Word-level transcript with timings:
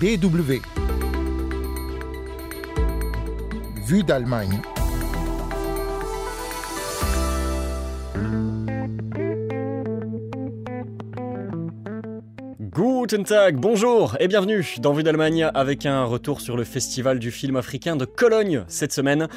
BW. 0.00 0.62
Vue 3.86 4.02
d'Allemagne. 4.02 4.62
Guten 12.72 13.24
Tag, 13.24 13.56
bonjour 13.56 14.16
et 14.20 14.28
bienvenue 14.28 14.64
dans 14.80 14.94
Vue 14.94 15.02
d'Allemagne 15.02 15.50
avec 15.52 15.84
un 15.84 16.04
retour 16.04 16.40
sur 16.40 16.56
le 16.56 16.64
festival 16.64 17.18
du 17.18 17.30
film 17.30 17.56
africain 17.56 17.96
de 17.96 18.06
Cologne 18.06 18.64
cette 18.68 18.94
semaine. 18.94 19.28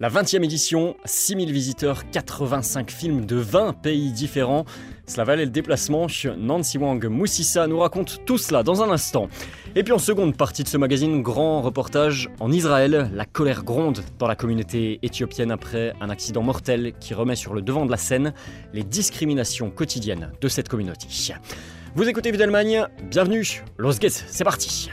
La 0.00 0.08
20e 0.08 0.42
édition, 0.42 0.96
6000 1.04 1.52
visiteurs, 1.52 2.10
85 2.10 2.90
films 2.90 3.26
de 3.26 3.36
20 3.36 3.74
pays 3.74 4.10
différents. 4.10 4.64
Cela 5.06 5.22
valait 5.22 5.44
le 5.44 5.52
déplacement. 5.52 6.08
Nancy 6.36 6.78
Wang 6.78 7.06
Moussissa 7.06 7.68
nous 7.68 7.78
raconte 7.78 8.24
tout 8.24 8.36
cela 8.36 8.64
dans 8.64 8.82
un 8.82 8.90
instant. 8.90 9.28
Et 9.76 9.84
puis 9.84 9.92
en 9.92 10.00
seconde 10.00 10.36
partie 10.36 10.64
de 10.64 10.68
ce 10.68 10.76
magazine, 10.76 11.22
grand 11.22 11.62
reportage 11.62 12.28
en 12.40 12.50
Israël. 12.50 13.08
La 13.14 13.24
colère 13.24 13.62
gronde 13.62 14.00
dans 14.18 14.26
la 14.26 14.34
communauté 14.34 14.98
éthiopienne 15.02 15.52
après 15.52 15.92
un 16.00 16.10
accident 16.10 16.42
mortel 16.42 16.94
qui 16.98 17.14
remet 17.14 17.36
sur 17.36 17.54
le 17.54 17.62
devant 17.62 17.86
de 17.86 17.92
la 17.92 17.96
scène 17.96 18.34
les 18.72 18.82
discriminations 18.82 19.70
quotidiennes 19.70 20.32
de 20.40 20.48
cette 20.48 20.68
communauté. 20.68 21.06
Vous 21.94 22.08
écoutez 22.08 22.32
Vue 22.32 22.36
d'Allemagne, 22.36 22.84
bienvenue, 23.12 23.62
Los 23.78 23.92
c'est 23.92 24.42
parti 24.42 24.90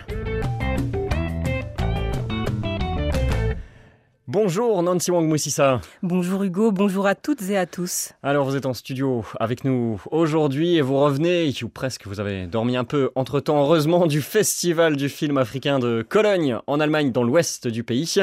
Bonjour 4.34 4.82
Nancy 4.82 5.12
Wang 5.12 5.28
Moussissa. 5.28 5.82
Bonjour 6.02 6.44
Hugo, 6.44 6.72
bonjour 6.72 7.06
à 7.06 7.16
toutes 7.16 7.50
et 7.50 7.58
à 7.58 7.66
tous. 7.66 8.14
Alors 8.24 8.46
vous 8.46 8.56
êtes 8.56 8.66
en 8.66 8.74
studio 8.74 9.26
avec 9.42 9.66
nous 9.66 10.02
aujourd'hui 10.10 10.78
et 10.78 10.82
vous 10.82 10.98
revenez, 10.98 11.52
ou 11.62 11.68
presque 11.68 12.08
vous 12.08 12.22
avez 12.22 12.48
dormi 12.48 12.78
un 12.78 12.86
peu 12.86 13.12
entre-temps 13.16 13.62
heureusement, 13.62 14.08
du 14.08 14.22
festival 14.22 14.96
du 14.96 15.10
film 15.10 15.38
africain 15.38 15.80
de 15.80 16.02
Cologne 16.08 16.60
en 16.66 16.80
Allemagne 16.80 17.12
dans 17.12 17.24
l'ouest 17.24 17.68
du 17.68 17.84
pays. 17.84 18.22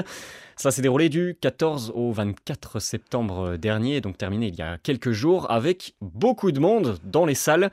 Ça 0.57 0.71
s'est 0.71 0.81
déroulé 0.81 1.11
du 1.11 1.37
14 1.43 1.93
au 1.95 2.11
24 2.11 2.81
septembre 2.81 3.59
dernier, 3.59 4.01
donc 4.01 4.17
terminé 4.17 4.47
il 4.47 4.57
y 4.57 4.63
a 4.63 4.79
quelques 4.79 5.13
jours, 5.13 5.51
avec 5.51 5.95
beaucoup 6.01 6.53
de 6.53 6.59
monde 6.59 6.97
dans 7.05 7.27
les 7.27 7.35
salles. 7.35 7.71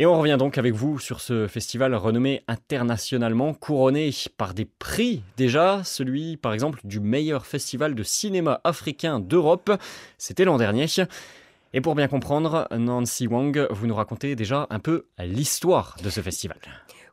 Et 0.00 0.06
on 0.06 0.18
revient 0.18 0.38
donc 0.38 0.56
avec 0.56 0.72
vous 0.72 0.98
sur 0.98 1.20
ce 1.20 1.46
festival 1.46 1.94
renommé 1.94 2.42
internationalement, 2.48 3.52
couronné 3.52 4.10
par 4.38 4.54
des 4.54 4.64
prix 4.64 5.22
déjà, 5.36 5.82
celui 5.84 6.38
par 6.38 6.54
exemple 6.54 6.80
du 6.84 7.00
meilleur 7.00 7.44
festival 7.44 7.94
de 7.94 8.02
cinéma 8.02 8.62
africain 8.64 9.20
d'Europe, 9.20 9.70
c'était 10.16 10.46
l'an 10.46 10.56
dernier. 10.56 10.86
Et 11.74 11.82
pour 11.82 11.94
bien 11.96 12.08
comprendre, 12.08 12.66
Nancy 12.74 13.26
Wang, 13.26 13.66
vous 13.68 13.86
nous 13.86 13.94
racontez 13.94 14.36
déjà 14.36 14.66
un 14.70 14.78
peu 14.78 15.04
l'histoire 15.18 15.98
de 16.02 16.08
ce 16.08 16.22
festival. 16.22 16.56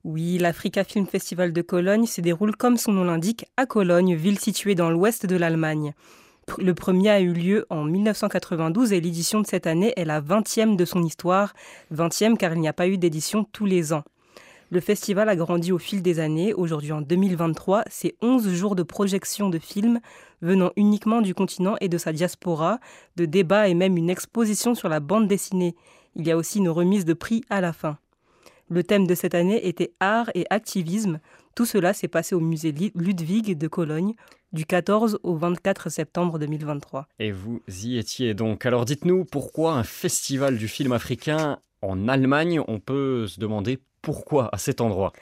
Oui, 0.05 0.37
l'Africa 0.37 0.85
Film 0.85 1.07
Festival 1.07 1.51
de 1.51 1.61
Cologne 1.61 2.05
se 2.05 2.21
déroule 2.21 2.55
comme 2.55 2.77
son 2.77 2.93
nom 2.93 3.03
l'indique 3.03 3.47
à 3.57 3.65
Cologne, 3.65 4.15
ville 4.15 4.39
située 4.39 4.75
dans 4.75 4.91
l'ouest 4.91 5.25
de 5.25 5.35
l'Allemagne. 5.35 5.93
Le 6.57 6.73
premier 6.73 7.09
a 7.09 7.21
eu 7.21 7.33
lieu 7.33 7.67
en 7.69 7.83
1992 7.83 8.91
et 8.91 9.01
l'édition 9.01 9.41
de 9.41 9.45
cette 9.45 9.67
année 9.67 9.93
est 9.95 10.05
la 10.05 10.21
20e 10.21 10.75
de 10.75 10.85
son 10.85 11.03
histoire, 11.03 11.53
20e 11.93 12.35
car 12.35 12.53
il 12.53 12.61
n'y 12.61 12.67
a 12.67 12.73
pas 12.73 12.87
eu 12.87 12.97
d'édition 12.97 13.43
tous 13.51 13.65
les 13.65 13.93
ans. 13.93 14.03
Le 14.71 14.79
festival 14.79 15.29
a 15.29 15.35
grandi 15.35 15.71
au 15.71 15.77
fil 15.77 16.01
des 16.01 16.19
années. 16.19 16.53
Aujourd'hui, 16.53 16.91
en 16.91 17.01
2023, 17.01 17.83
c'est 17.89 18.15
11 18.21 18.49
jours 18.53 18.75
de 18.75 18.83
projection 18.83 19.49
de 19.49 19.59
films 19.59 19.99
venant 20.41 20.71
uniquement 20.75 21.21
du 21.21 21.35
continent 21.35 21.75
et 21.79 21.89
de 21.89 21.97
sa 21.97 22.11
diaspora, 22.11 22.79
de 23.17 23.25
débats 23.25 23.67
et 23.67 23.75
même 23.75 23.95
une 23.95 24.09
exposition 24.09 24.73
sur 24.73 24.89
la 24.89 24.99
bande 24.99 25.27
dessinée. 25.27 25.75
Il 26.15 26.25
y 26.25 26.31
a 26.31 26.37
aussi 26.37 26.57
une 26.57 26.69
remise 26.69 27.05
de 27.05 27.13
prix 27.13 27.43
à 27.49 27.61
la 27.61 27.71
fin. 27.71 27.97
Le 28.69 28.83
thème 28.83 29.05
de 29.05 29.15
cette 29.15 29.35
année 29.35 29.65
était 29.67 29.93
art 29.99 30.29
et 30.33 30.45
activisme. 30.49 31.19
Tout 31.55 31.65
cela 31.65 31.93
s'est 31.93 32.09
passé 32.09 32.35
au 32.35 32.39
musée 32.39 32.73
Ludwig 32.95 33.57
de 33.57 33.67
Cologne 33.67 34.15
du 34.51 34.65
14 34.65 35.19
au 35.23 35.35
24 35.35 35.89
septembre 35.89 36.39
2023. 36.39 37.07
Et 37.19 37.31
vous 37.31 37.61
y 37.83 37.97
étiez 37.97 38.33
donc. 38.33 38.65
Alors 38.65 38.85
dites-nous 38.85 39.25
pourquoi 39.25 39.73
un 39.73 39.83
festival 39.83 40.57
du 40.57 40.67
film 40.67 40.91
africain 40.91 41.59
en 41.81 42.07
Allemagne 42.07 42.61
On 42.67 42.79
peut 42.79 43.27
se 43.27 43.39
demander 43.39 43.79
pourquoi 44.01 44.49
à 44.53 44.57
cet 44.57 44.81
endroit? 44.81 45.13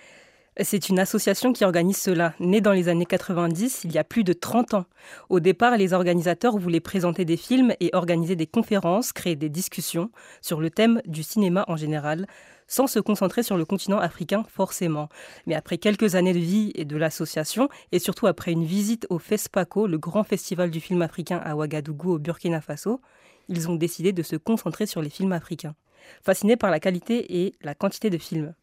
C'est 0.62 0.88
une 0.88 1.00
association 1.00 1.52
qui 1.52 1.66
organise 1.66 1.98
cela, 1.98 2.34
née 2.40 2.62
dans 2.62 2.72
les 2.72 2.88
années 2.88 3.06
90, 3.06 3.82
il 3.84 3.92
y 3.92 3.98
a 3.98 4.06
plus 4.06 4.24
de 4.24 4.32
30 4.32 4.74
ans. 4.74 4.86
Au 5.28 5.42
départ, 5.42 5.76
les 5.76 5.92
organisateurs 5.92 6.58
voulaient 6.58 6.80
présenter 6.80 7.26
des 7.26 7.36
films 7.36 7.74
et 7.82 7.90
organiser 7.92 8.38
des 8.38 8.48
conférences, 8.48 9.12
créer 9.12 9.36
des 9.36 9.50
discussions 9.50 10.12
sur 10.42 10.62
le 10.62 10.70
thème 10.70 11.02
du 11.06 11.24
cinéma 11.24 11.66
en 11.68 11.76
général, 11.76 12.26
sans 12.68 12.88
se 12.88 13.00
concentrer 13.00 13.44
sur 13.44 13.58
le 13.58 13.66
continent 13.66 14.00
africain 14.00 14.44
forcément. 14.48 15.10
Mais 15.46 15.56
après 15.56 15.78
quelques 15.78 16.16
années 16.16 16.32
de 16.32 16.40
vie 16.40 16.72
et 16.76 16.86
de 16.86 16.96
l'association, 16.96 17.68
et 17.92 18.00
surtout 18.00 18.26
après 18.26 18.54
une 18.54 18.64
visite 18.64 19.08
au 19.10 19.20
FESPACO, 19.20 19.88
le 19.88 19.98
grand 19.98 20.24
festival 20.24 20.72
du 20.72 20.80
film 20.80 21.02
africain 21.02 21.42
à 21.44 21.58
Ouagadougou 21.58 22.14
au 22.14 22.18
Burkina 22.18 22.62
Faso, 22.62 23.02
ils 23.50 23.70
ont 23.70 23.76
décidé 23.76 24.14
de 24.14 24.24
se 24.24 24.38
concentrer 24.38 24.86
sur 24.86 25.02
les 25.02 25.10
films 25.10 25.34
africains, 25.34 25.76
fascinés 26.24 26.56
par 26.56 26.72
la 26.72 26.80
qualité 26.80 27.44
et 27.44 27.56
la 27.62 27.76
quantité 27.76 28.10
de 28.10 28.18
films. 28.18 28.54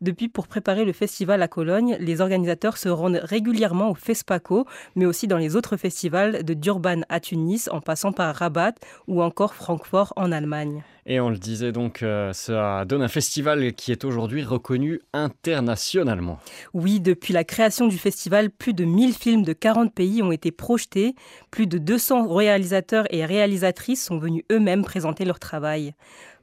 Depuis, 0.00 0.28
pour 0.28 0.46
préparer 0.46 0.84
le 0.84 0.92
festival 0.92 1.42
à 1.42 1.48
Cologne, 1.48 1.96
les 1.98 2.20
organisateurs 2.20 2.76
se 2.76 2.88
rendent 2.88 3.20
régulièrement 3.20 3.90
au 3.90 3.94
FESPACO, 3.94 4.64
mais 4.94 5.06
aussi 5.06 5.26
dans 5.26 5.38
les 5.38 5.56
autres 5.56 5.76
festivals 5.76 6.44
de 6.44 6.54
Durban 6.54 7.00
à 7.08 7.18
Tunis, 7.18 7.68
en 7.72 7.80
passant 7.80 8.12
par 8.12 8.32
Rabat 8.36 8.74
ou 9.08 9.22
encore 9.22 9.54
Francfort 9.54 10.12
en 10.14 10.30
Allemagne. 10.30 10.84
Et 11.04 11.18
on 11.18 11.30
le 11.30 11.38
disait 11.38 11.72
donc, 11.72 12.02
euh, 12.04 12.32
ça 12.32 12.84
donne 12.84 13.02
un 13.02 13.08
festival 13.08 13.72
qui 13.72 13.90
est 13.90 14.04
aujourd'hui 14.04 14.44
reconnu 14.44 15.00
internationalement. 15.12 16.38
Oui, 16.74 17.00
depuis 17.00 17.32
la 17.32 17.42
création 17.42 17.88
du 17.88 17.98
festival, 17.98 18.50
plus 18.50 18.74
de 18.74 18.84
1000 18.84 19.14
films 19.14 19.42
de 19.42 19.52
40 19.52 19.92
pays 19.92 20.22
ont 20.22 20.30
été 20.30 20.52
projetés. 20.52 21.16
Plus 21.50 21.66
de 21.66 21.78
200 21.78 22.32
réalisateurs 22.32 23.06
et 23.10 23.24
réalisatrices 23.24 24.04
sont 24.04 24.18
venus 24.18 24.44
eux-mêmes 24.52 24.84
présenter 24.84 25.24
leur 25.24 25.40
travail. 25.40 25.94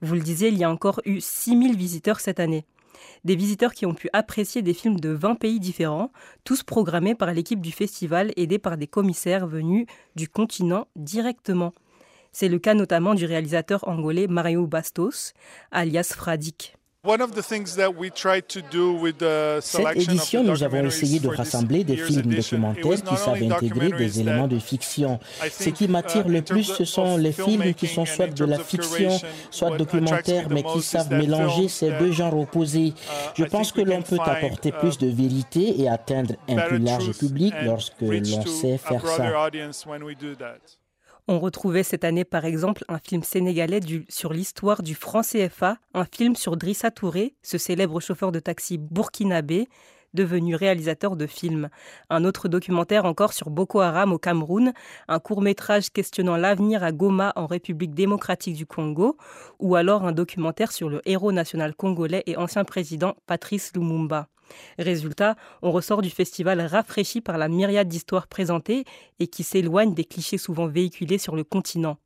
Vous 0.02 0.16
le 0.16 0.22
disiez, 0.22 0.50
il 0.50 0.58
y 0.58 0.66
a 0.66 0.70
encore 0.70 1.00
eu 1.06 1.22
6000 1.22 1.78
visiteurs 1.78 2.20
cette 2.20 2.42
année. 2.42 2.66
Des 3.24 3.36
visiteurs 3.36 3.74
qui 3.74 3.86
ont 3.86 3.94
pu 3.94 4.10
apprécier 4.14 4.62
des 4.62 4.74
films 4.74 5.00
de 5.00 5.10
20 5.10 5.36
pays 5.36 5.60
différents, 5.60 6.12
tous 6.44 6.64
programmés 6.64 7.16
par 7.16 7.34
l'équipe 7.34 7.62
du 7.62 7.72
festival 7.72 8.32
aidés 8.38 8.60
par 8.60 8.78
des 8.78 8.88
commissaires 8.88 9.48
venus 9.48 9.88
du 10.16 10.28
continent 10.28 10.88
directement. 10.96 11.74
C'est 12.32 12.50
le 12.50 12.60
cas 12.60 12.74
notamment 12.74 13.16
du 13.16 13.26
réalisateur 13.26 13.88
angolais 13.88 14.28
Mario 14.28 14.68
Bastos, 14.68 15.34
alias 15.72 16.14
Fradik. 16.16 16.75
Cette 19.62 19.96
édition, 19.96 20.44
nous 20.44 20.64
avons 20.64 20.86
essayé 20.86 21.20
de 21.20 21.28
rassembler 21.28 21.84
des 21.84 21.98
films 21.98 22.34
documentaires 22.34 23.04
qui 23.04 23.18
savent 23.18 23.44
intégrer 23.44 23.92
des 23.92 24.20
éléments 24.20 24.48
de 24.48 24.60
fiction. 24.60 25.20
Ce 25.52 25.70
qui 25.70 25.88
m'attire 25.88 26.28
le 26.28 26.42
plus, 26.42 26.64
ce 26.64 26.84
sont 26.84 27.18
les 27.18 27.32
films 27.32 27.74
qui 27.74 27.88
sont 27.88 28.06
soit 28.06 28.28
de 28.28 28.46
la 28.46 28.60
fiction, 28.60 29.20
soit 29.52 29.78
documentaires, 29.78 30.48
mais 30.50 30.64
qui 30.64 30.82
savent 30.82 31.12
mélanger 31.12 31.68
ces 31.68 31.92
deux 31.92 32.12
genres 32.12 32.38
opposés. 32.40 32.94
Je 33.36 33.44
pense 33.44 33.72
que 33.72 33.82
l'on 33.82 34.02
peut 34.02 34.18
apporter 34.20 34.72
plus 34.72 34.98
de 34.98 35.08
vérité 35.08 35.82
et 35.82 35.88
atteindre 35.88 36.34
un 36.48 36.58
plus 36.68 36.80
large 36.80 37.12
public 37.12 37.54
lorsque 37.64 38.02
l'on 38.02 38.46
sait 38.46 38.78
faire 38.78 39.06
ça. 39.08 39.32
On 41.28 41.40
retrouvait 41.40 41.82
cette 41.82 42.04
année 42.04 42.24
par 42.24 42.46
exemple 42.46 42.86
un 42.88 43.00
film 43.00 43.24
sénégalais 43.24 43.80
sur 44.10 44.32
l'histoire 44.32 44.84
du 44.84 44.94
franc 44.94 45.22
CFA, 45.22 45.80
un 45.96 46.06
film 46.06 46.36
sur 46.36 46.56
Drissa 46.56 46.92
Touré, 46.92 47.34
ce 47.42 47.58
célèbre 47.58 48.00
chauffeur 48.00 48.32
de 48.32 48.40
taxi 48.40 48.78
burkinabé, 48.78 49.68
devenu 50.14 50.54
réalisateur 50.54 51.16
de 51.16 51.26
films. 51.26 51.70
Un 52.12 52.26
autre 52.26 52.48
documentaire 52.48 53.06
encore 53.06 53.34
sur 53.34 53.50
Boko 53.50 53.80
Haram 53.80 54.14
au 54.14 54.20
Cameroun, 54.20 54.72
un 55.08 55.20
court 55.20 55.42
métrage 55.42 55.90
questionnant 55.90 56.38
l'avenir 56.38 56.84
à 56.84 56.92
Goma 56.92 57.34
en 57.36 57.48
République 57.48 57.96
démocratique 57.96 58.56
du 58.56 58.68
Congo, 58.68 59.18
ou 59.60 59.74
alors 59.74 60.06
un 60.06 60.12
documentaire 60.12 60.72
sur 60.72 60.90
le 60.90 61.02
héros 61.10 61.32
national 61.32 61.74
congolais 61.74 62.22
et 62.28 62.38
ancien 62.38 62.64
président 62.66 63.16
Patrice 63.26 63.72
Lumumba. 63.74 64.28
Résultat, 64.78 65.36
on 65.62 65.72
ressort 65.72 66.02
du 66.02 66.10
festival 66.10 66.62
rafraîchi 66.62 67.22
par 67.22 67.38
la 67.38 67.48
myriade 67.48 67.88
d'histoires 67.88 68.28
présentées 68.28 68.86
et 69.20 69.28
qui 69.28 69.44
s'éloignent 69.44 69.94
des 69.94 70.06
clichés 70.06 70.38
souvent 70.38 70.68
véhiculés 70.68 71.18
sur 71.18 71.36
le 71.36 71.44
continent. 71.44 71.98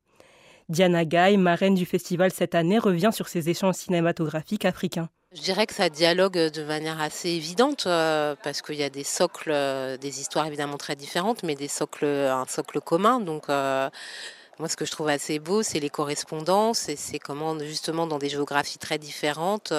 Diana 0.70 1.04
Guy, 1.04 1.38
marraine 1.38 1.74
du 1.74 1.86
festival 1.86 2.32
cette 2.32 2.54
année, 2.54 2.78
revient 2.78 3.10
sur 3.12 3.28
ces 3.28 3.50
échanges 3.50 3.76
cinématographiques 3.76 4.66
africains. 4.66 5.10
Je 5.32 5.42
dirais 5.42 5.68
que 5.68 5.76
ça 5.76 5.90
dialogue 5.90 6.38
de 6.38 6.64
manière 6.64 7.00
assez 7.00 7.30
évidente 7.30 7.86
euh, 7.86 8.36
parce 8.44 8.64
qu'il 8.64 8.76
y 8.76 8.84
a 8.84 8.90
des 8.90 9.04
socles, 9.04 9.52
euh, 9.52 9.96
des 9.98 10.22
histoires 10.22 10.48
évidemment 10.48 10.78
très 10.78 10.96
différentes, 10.96 11.44
mais 11.44 11.54
des 11.54 11.68
socles, 11.68 12.06
un 12.06 12.46
socle 12.48 12.82
commun. 12.82 13.20
Donc 13.20 13.44
euh, 13.48 13.92
moi, 14.58 14.68
ce 14.68 14.76
que 14.76 14.86
je 14.86 14.92
trouve 14.92 15.08
assez 15.08 15.38
beau, 15.38 15.62
c'est 15.62 15.80
les 15.80 15.92
correspondances 15.92 16.90
et 16.90 16.96
c'est 16.96 17.20
comment 17.20 17.58
justement 17.60 18.08
dans 18.08 18.18
des 18.18 18.30
géographies 18.30 18.80
très 18.80 18.98
différentes, 18.98 19.72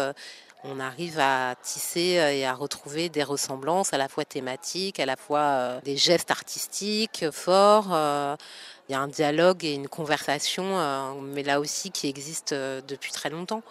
on 0.65 0.81
arrive 0.81 1.19
à 1.19 1.55
tisser 1.63 2.19
euh, 2.19 2.33
et 2.33 2.45
à 2.45 2.55
retrouver 2.55 3.09
des 3.09 3.23
ressemblances 3.23 3.93
à 3.93 3.99
la 3.99 4.09
fois 4.09 4.25
thématiques, 4.25 5.01
à 5.01 5.07
la 5.07 5.17
fois 5.17 5.41
euh, 5.41 5.81
des 5.83 5.97
gestes 5.97 6.31
artistiques 6.31 7.31
forts. 7.31 7.89
Euh, 7.93 8.37
il 8.89 8.93
y 8.93 8.95
a 8.95 9.01
un 9.01 9.09
dialogue 9.09 9.65
et 9.65 9.73
une 9.75 9.87
conversation, 9.87 11.15
mais 11.23 11.45
là 11.45 11.61
aussi 11.61 11.93
qui 11.93 12.09
existe 12.09 12.53
depuis 12.53 13.13
très 13.13 13.31
longtemps. 13.31 13.63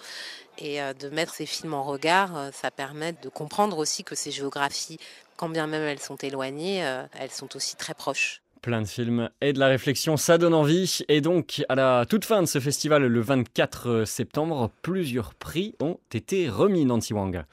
Et 0.58 0.80
de 0.80 1.10
mettre 1.10 1.34
ces 1.34 1.46
films 1.46 1.74
en 1.74 1.84
regard, 1.84 2.32
ça 2.54 2.72
permet 2.72 3.12
de 3.12 3.28
comprendre 3.28 3.78
aussi 3.80 4.06
que 4.06 4.16
ces 4.16 4.32
géographies, 4.32 4.98
quand 5.36 5.50
bien 5.50 5.68
même 5.68 5.84
elles 5.84 6.00
sont 6.00 6.16
éloignées, 6.16 6.78
elles 7.20 7.32
sont 7.32 7.54
aussi 7.58 7.76
très 7.76 7.94
proches. 7.94 8.42
Plein 8.62 8.82
de 8.82 8.88
films 8.88 9.30
et 9.40 9.54
de 9.54 9.60
la 9.60 9.68
réflexion, 9.68 10.18
ça 10.18 10.38
donne 10.38 10.54
envie. 10.54 11.00
Et 11.08 11.22
donc, 11.22 11.64
à 11.70 11.76
la 11.76 12.06
toute 12.06 12.26
fin 12.26 12.42
de 12.42 12.48
ce 12.48 12.60
festival, 12.60 13.06
le 13.06 13.22
24 13.22 14.04
septembre, 14.06 14.70
plusieurs 14.82 15.34
prix 15.34 15.76
ont 15.80 15.98
été 16.14 16.50
remis, 16.50 16.84
Nancy 16.84 17.14
Wang. 17.14 17.46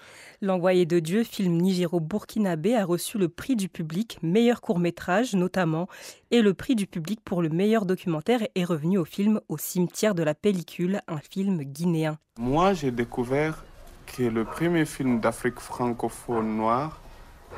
L'Envoyé 0.42 0.84
de 0.84 0.98
Dieu, 0.98 1.22
film 1.22 1.58
nigéro-burkinabé, 1.58 2.74
a 2.74 2.84
reçu 2.84 3.18
le 3.18 3.28
prix 3.28 3.54
du 3.54 3.68
public, 3.68 4.18
meilleur 4.22 4.60
court-métrage 4.60 5.34
notamment, 5.34 5.86
et 6.32 6.42
le 6.42 6.54
prix 6.54 6.74
du 6.74 6.88
public 6.88 7.20
pour 7.24 7.40
le 7.40 7.50
meilleur 7.50 7.86
documentaire 7.86 8.40
est 8.54 8.64
revenu 8.64 8.98
au 8.98 9.04
film 9.04 9.40
Au 9.48 9.58
cimetière 9.58 10.14
de 10.14 10.24
la 10.24 10.34
pellicule, 10.34 11.00
un 11.06 11.18
film 11.18 11.62
guinéen. 11.62 12.18
Moi, 12.38 12.74
j'ai 12.74 12.90
découvert 12.90 13.64
que 14.06 14.24
le 14.24 14.44
premier 14.44 14.84
film 14.84 15.20
d'Afrique 15.20 15.60
francophone 15.60 16.56
noire, 16.56 17.00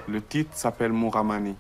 le 0.07 0.21
titre 0.21 0.51
s'appelle 0.55 0.93
Mouramani. 0.93 1.57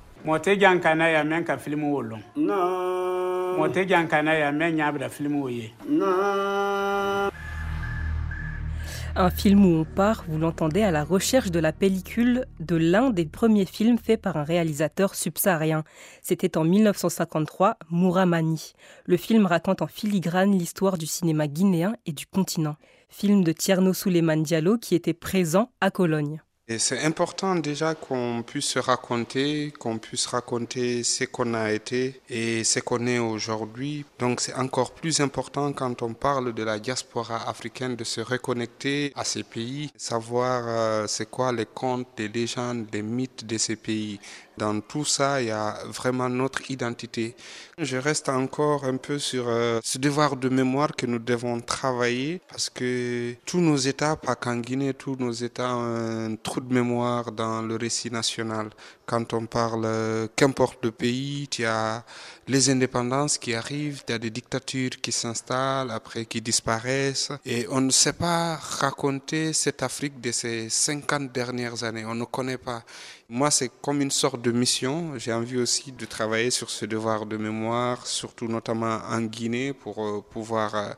Un 9.18 9.30
film 9.30 9.64
où 9.66 9.80
on 9.80 9.84
part, 9.84 10.24
vous 10.28 10.38
l'entendez, 10.38 10.82
à 10.82 10.92
la 10.92 11.02
recherche 11.02 11.50
de 11.50 11.58
la 11.58 11.72
pellicule 11.72 12.46
de 12.60 12.76
l'un 12.76 13.10
des 13.10 13.26
premiers 13.26 13.64
films 13.64 13.98
faits 13.98 14.22
par 14.22 14.36
un 14.36 14.44
réalisateur 14.44 15.16
subsaharien. 15.16 15.82
C'était 16.22 16.56
en 16.56 16.62
1953, 16.62 17.78
Mouramani. 17.90 18.74
Le 19.06 19.16
film 19.16 19.44
raconte 19.46 19.82
en 19.82 19.88
filigrane 19.88 20.56
l'histoire 20.56 20.98
du 20.98 21.06
cinéma 21.06 21.48
guinéen 21.48 21.96
et 22.06 22.12
du 22.12 22.26
continent. 22.26 22.76
Film 23.08 23.42
de 23.42 23.50
Tierno 23.50 23.92
Souleymane 23.92 24.44
Diallo 24.44 24.78
qui 24.78 24.94
était 24.94 25.14
présent 25.14 25.72
à 25.80 25.90
Cologne. 25.90 26.40
Et 26.70 26.78
c'est 26.78 27.02
important 27.02 27.54
déjà 27.54 27.94
qu'on 27.94 28.44
puisse 28.46 28.66
se 28.66 28.78
raconter, 28.78 29.72
qu'on 29.78 29.96
puisse 29.96 30.26
raconter 30.26 31.02
ce 31.02 31.24
qu'on 31.24 31.54
a 31.54 31.72
été 31.72 32.20
et 32.28 32.62
ce 32.62 32.80
qu'on 32.80 33.06
est 33.06 33.18
aujourd'hui. 33.18 34.04
Donc 34.18 34.42
c'est 34.42 34.52
encore 34.52 34.92
plus 34.92 35.20
important 35.20 35.72
quand 35.72 36.02
on 36.02 36.12
parle 36.12 36.52
de 36.52 36.62
la 36.62 36.78
diaspora 36.78 37.48
africaine 37.48 37.96
de 37.96 38.04
se 38.04 38.20
reconnecter 38.20 39.12
à 39.16 39.24
ces 39.24 39.44
pays, 39.44 39.90
savoir 39.96 40.64
euh, 40.66 41.06
c'est 41.06 41.30
quoi 41.30 41.52
les 41.52 41.64
contes, 41.64 42.06
les 42.18 42.28
légendes, 42.28 42.86
les 42.92 43.00
mythes 43.00 43.46
de 43.46 43.56
ces 43.56 43.76
pays. 43.76 44.20
Dans 44.58 44.80
tout 44.80 45.04
ça, 45.04 45.40
il 45.40 45.48
y 45.48 45.50
a 45.52 45.78
vraiment 45.86 46.28
notre 46.28 46.68
identité. 46.68 47.36
Je 47.78 47.96
reste 47.96 48.28
encore 48.28 48.84
un 48.84 48.96
peu 48.96 49.20
sur 49.20 49.44
euh, 49.46 49.78
ce 49.84 49.98
devoir 49.98 50.36
de 50.36 50.48
mémoire 50.48 50.96
que 50.96 51.06
nous 51.06 51.20
devons 51.20 51.60
travailler 51.60 52.40
parce 52.48 52.68
que 52.68 53.36
tous 53.46 53.60
nos 53.60 53.76
États, 53.76 54.16
pas 54.16 54.34
qu'en 54.34 54.56
Guinée, 54.56 54.94
tous 54.94 55.14
nos 55.14 55.30
États 55.30 55.70
un 55.70 56.34
de 56.60 56.72
mémoire 56.72 57.32
dans 57.32 57.62
le 57.62 57.76
récit 57.76 58.10
national. 58.10 58.70
Quand 59.06 59.32
on 59.32 59.46
parle, 59.46 59.84
euh, 59.84 60.28
qu'importe 60.36 60.84
le 60.84 60.90
pays, 60.90 61.48
il 61.58 61.62
y 61.62 61.64
a 61.64 62.04
les 62.46 62.70
indépendances 62.70 63.38
qui 63.38 63.54
arrivent, 63.54 64.02
il 64.08 64.12
y 64.12 64.14
a 64.14 64.18
des 64.18 64.30
dictatures 64.30 65.00
qui 65.02 65.12
s'installent, 65.12 65.90
après 65.90 66.24
qui 66.26 66.40
disparaissent. 66.40 67.30
Et 67.44 67.66
on 67.70 67.80
ne 67.80 67.90
sait 67.90 68.12
pas 68.12 68.56
raconter 68.56 69.52
cette 69.52 69.82
Afrique 69.82 70.20
de 70.20 70.32
ces 70.32 70.68
50 70.68 71.32
dernières 71.32 71.84
années. 71.84 72.04
On 72.04 72.14
ne 72.14 72.24
connaît 72.24 72.58
pas. 72.58 72.82
Moi, 73.28 73.50
c'est 73.50 73.70
comme 73.82 74.00
une 74.00 74.10
sorte 74.10 74.40
de 74.40 74.50
mission. 74.52 75.18
J'ai 75.18 75.32
envie 75.34 75.58
aussi 75.58 75.92
de 75.92 76.06
travailler 76.06 76.50
sur 76.50 76.70
ce 76.70 76.86
devoir 76.86 77.26
de 77.26 77.36
mémoire, 77.36 78.06
surtout 78.06 78.48
notamment 78.48 79.00
en 79.08 79.20
Guinée, 79.20 79.74
pour 79.74 80.02
euh, 80.02 80.24
pouvoir 80.30 80.74
euh, 80.74 80.92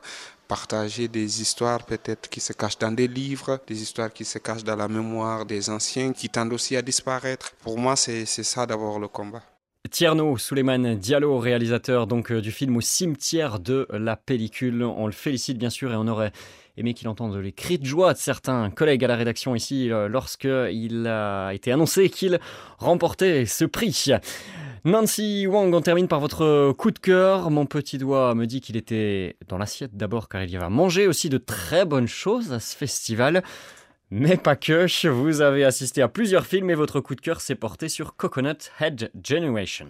partager 0.51 1.07
des 1.07 1.41
histoires 1.41 1.85
peut-être 1.85 2.27
qui 2.29 2.41
se 2.41 2.51
cachent 2.51 2.77
dans 2.77 2.91
des 2.91 3.07
livres, 3.07 3.57
des 3.67 3.81
histoires 3.81 4.11
qui 4.11 4.25
se 4.25 4.37
cachent 4.37 4.65
dans 4.65 4.75
la 4.75 4.89
mémoire 4.89 5.45
des 5.45 5.69
anciens, 5.69 6.11
qui 6.11 6.27
tendent 6.27 6.51
aussi 6.51 6.75
à 6.75 6.81
disparaître. 6.81 7.53
Pour 7.63 7.77
moi, 7.77 7.95
c'est 7.95 8.25
ça 8.25 8.65
d'abord 8.65 8.99
le 8.99 9.07
combat. 9.07 9.41
Tierno 9.89 10.37
Suleiman 10.37 10.95
Diallo, 10.95 11.39
réalisateur 11.39 12.05
donc 12.05 12.33
euh, 12.33 12.41
du 12.41 12.51
film 12.51 12.75
Au 12.75 12.81
cimetière 12.81 13.61
de 13.61 13.87
la 13.93 14.17
pellicule. 14.17 14.83
On 14.83 15.05
le 15.05 15.13
félicite 15.13 15.57
bien 15.57 15.69
sûr 15.69 15.93
et 15.93 15.95
on 15.95 16.07
aurait 16.09 16.33
aimé 16.75 16.93
qu'il 16.93 17.07
entende 17.07 17.33
les 17.37 17.53
cris 17.53 17.79
de 17.79 17.85
joie 17.85 18.13
de 18.13 18.19
certains 18.19 18.69
collègues 18.71 19.05
à 19.05 19.07
la 19.07 19.15
rédaction 19.15 19.55
ici 19.55 19.89
euh, 19.89 20.09
lorsqu'il 20.09 21.07
a 21.07 21.51
été 21.53 21.71
annoncé 21.71 22.09
qu'il 22.09 22.41
remportait 22.77 23.45
ce 23.45 23.63
prix. 23.63 24.11
Nancy 24.83 25.45
Wang, 25.45 25.71
on 25.75 25.81
termine 25.81 26.07
par 26.07 26.19
votre 26.19 26.71
coup 26.71 26.89
de 26.89 26.97
cœur. 26.97 27.51
Mon 27.51 27.67
petit 27.67 27.99
doigt 27.99 28.33
me 28.33 28.47
dit 28.47 28.61
qu'il 28.61 28.77
était 28.77 29.35
dans 29.47 29.59
l'assiette 29.59 29.95
d'abord 29.95 30.27
car 30.27 30.41
il 30.41 30.49
y 30.49 30.57
va 30.57 30.69
manger 30.69 31.05
aussi 31.05 31.29
de 31.29 31.37
très 31.37 31.85
bonnes 31.85 32.07
choses 32.07 32.51
à 32.51 32.59
ce 32.59 32.75
festival. 32.75 33.43
Mais 34.09 34.37
pas 34.37 34.55
que, 34.55 35.07
vous 35.07 35.41
avez 35.41 35.65
assisté 35.65 36.01
à 36.01 36.07
plusieurs 36.07 36.47
films 36.47 36.71
et 36.71 36.75
votre 36.75 36.99
coup 36.99 37.13
de 37.13 37.21
cœur 37.21 37.41
s'est 37.41 37.53
porté 37.53 37.89
sur 37.89 38.15
Coconut 38.15 38.71
Head 38.79 39.11
Generation. 39.23 39.85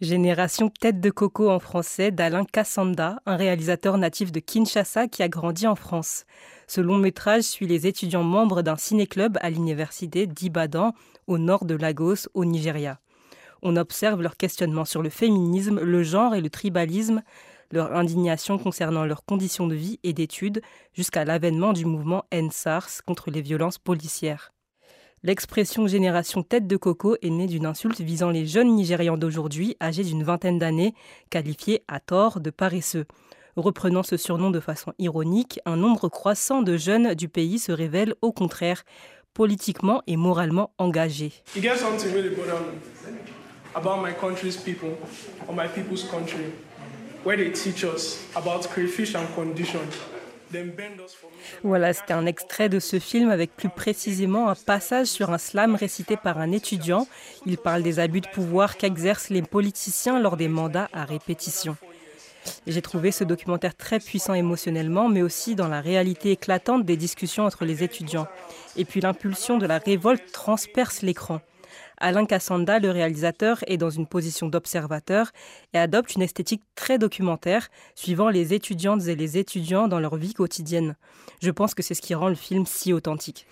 Génération 0.00 0.70
Tête 0.70 1.00
de 1.00 1.10
Coco 1.10 1.48
en 1.48 1.60
français 1.60 2.10
d'Alain 2.10 2.44
Kassanda, 2.44 3.20
un 3.26 3.36
réalisateur 3.36 3.96
natif 3.96 4.32
de 4.32 4.40
Kinshasa 4.40 5.06
qui 5.06 5.22
a 5.22 5.28
grandi 5.28 5.68
en 5.68 5.76
France. 5.76 6.24
Ce 6.66 6.80
long 6.80 6.98
métrage 6.98 7.44
suit 7.44 7.68
les 7.68 7.86
étudiants 7.86 8.24
membres 8.24 8.62
d'un 8.62 8.76
ciné-club 8.76 9.38
à 9.40 9.50
l'université 9.50 10.26
d'Ibadan, 10.26 10.94
au 11.28 11.38
nord 11.38 11.64
de 11.64 11.76
Lagos, 11.76 12.26
au 12.34 12.44
Nigeria. 12.44 12.98
On 13.62 13.76
observe 13.76 14.22
leur 14.22 14.36
questionnement 14.36 14.84
sur 14.84 15.02
le 15.02 15.08
féminisme, 15.08 15.80
le 15.80 16.02
genre 16.02 16.34
et 16.34 16.40
le 16.40 16.50
tribalisme, 16.50 17.22
leur 17.70 17.94
indignation 17.94 18.58
concernant 18.58 19.04
leurs 19.04 19.24
conditions 19.24 19.66
de 19.66 19.74
vie 19.74 20.00
et 20.02 20.12
d'études, 20.12 20.60
jusqu'à 20.92 21.24
l'avènement 21.24 21.72
du 21.72 21.86
mouvement 21.86 22.24
NSARS 22.32 23.02
contre 23.06 23.30
les 23.30 23.40
violences 23.40 23.78
policières. 23.78 24.52
L'expression 25.22 25.86
génération 25.86 26.42
tête 26.42 26.66
de 26.66 26.76
coco 26.76 27.16
est 27.22 27.30
née 27.30 27.46
d'une 27.46 27.64
insulte 27.66 28.00
visant 28.00 28.30
les 28.30 28.44
jeunes 28.44 28.74
Nigérians 28.74 29.16
d'aujourd'hui, 29.16 29.76
âgés 29.80 30.02
d'une 30.02 30.24
vingtaine 30.24 30.58
d'années, 30.58 30.94
qualifiés 31.30 31.84
à 31.86 32.00
tort 32.00 32.40
de 32.40 32.50
paresseux. 32.50 33.06
Reprenant 33.54 34.02
ce 34.02 34.16
surnom 34.16 34.50
de 34.50 34.58
façon 34.58 34.92
ironique, 34.98 35.60
un 35.64 35.76
nombre 35.76 36.08
croissant 36.08 36.62
de 36.62 36.76
jeunes 36.76 37.14
du 37.14 37.28
pays 37.28 37.60
se 37.60 37.70
révèlent 37.70 38.16
au 38.20 38.32
contraire 38.32 38.82
politiquement 39.32 40.02
et 40.06 40.16
moralement 40.16 40.72
engagés. 40.78 41.32
Voilà, 51.62 51.92
c'était 51.94 52.12
un 52.12 52.26
extrait 52.26 52.68
de 52.68 52.78
ce 52.78 52.98
film 52.98 53.30
avec 53.30 53.56
plus 53.56 53.70
précisément 53.70 54.50
un 54.50 54.54
passage 54.54 55.06
sur 55.06 55.30
un 55.30 55.38
slam 55.38 55.74
récité 55.74 56.16
par 56.16 56.38
un 56.38 56.52
étudiant. 56.52 57.06
Il 57.46 57.56
parle 57.56 57.82
des 57.82 57.98
abus 57.98 58.20
de 58.20 58.28
pouvoir 58.28 58.76
qu'exercent 58.76 59.30
les 59.30 59.42
politiciens 59.42 60.20
lors 60.20 60.36
des 60.36 60.48
mandats 60.48 60.90
à 60.92 61.04
répétition. 61.04 61.76
J'ai 62.66 62.82
trouvé 62.82 63.12
ce 63.12 63.24
documentaire 63.24 63.74
très 63.74 64.00
puissant 64.00 64.34
émotionnellement, 64.34 65.08
mais 65.08 65.22
aussi 65.22 65.54
dans 65.54 65.68
la 65.68 65.80
réalité 65.80 66.32
éclatante 66.32 66.84
des 66.84 66.96
discussions 66.96 67.44
entre 67.44 67.64
les 67.64 67.82
étudiants. 67.82 68.26
Et 68.76 68.84
puis 68.84 69.00
l'impulsion 69.00 69.58
de 69.58 69.66
la 69.66 69.78
révolte 69.78 70.32
transperce 70.32 71.02
l'écran. 71.02 71.40
Alain 72.02 72.26
Cassanda, 72.26 72.80
le 72.80 72.90
réalisateur, 72.90 73.62
est 73.68 73.76
dans 73.76 73.88
une 73.88 74.08
position 74.08 74.48
d'observateur 74.48 75.30
et 75.72 75.78
adopte 75.78 76.16
une 76.16 76.22
esthétique 76.22 76.64
très 76.74 76.98
documentaire, 76.98 77.68
suivant 77.94 78.28
les 78.28 78.54
étudiantes 78.54 79.06
et 79.06 79.14
les 79.14 79.38
étudiants 79.38 79.86
dans 79.86 80.00
leur 80.00 80.16
vie 80.16 80.34
quotidienne. 80.34 80.96
Je 81.40 81.52
pense 81.52 81.76
que 81.76 81.82
c'est 81.82 81.94
ce 81.94 82.02
qui 82.02 82.16
rend 82.16 82.28
le 82.28 82.34
film 82.34 82.66
si 82.66 82.92
authentique. 82.92 83.46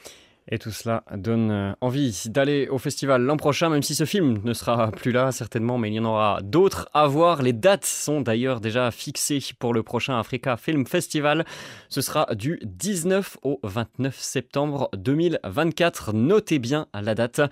Et 0.48 0.58
tout 0.58 0.72
cela 0.72 1.04
donne 1.14 1.50
euh, 1.52 1.72
envie 1.80 2.24
d'aller 2.26 2.66
au 2.66 2.78
festival 2.78 3.22
l'an 3.22 3.36
prochain, 3.36 3.68
même 3.68 3.84
si 3.84 3.94
ce 3.94 4.04
film 4.04 4.40
ne 4.42 4.52
sera 4.52 4.90
plus 4.90 5.12
là 5.12 5.30
certainement, 5.30 5.78
mais 5.78 5.90
il 5.90 5.94
y 5.94 6.00
en 6.00 6.04
aura 6.04 6.40
d'autres 6.42 6.88
à 6.92 7.06
voir. 7.06 7.42
Les 7.42 7.52
dates 7.52 7.84
sont 7.84 8.20
d'ailleurs 8.20 8.60
déjà 8.60 8.90
fixées 8.90 9.38
pour 9.60 9.72
le 9.72 9.84
prochain 9.84 10.18
Africa 10.18 10.56
Film 10.56 10.86
Festival. 10.86 11.44
Ce 11.88 12.00
sera 12.00 12.26
du 12.34 12.58
19 12.64 13.38
au 13.44 13.60
29 13.62 14.18
septembre 14.18 14.90
2024. 14.96 16.14
Notez 16.14 16.58
bien 16.58 16.88
la 16.92 17.14
date. 17.14 17.42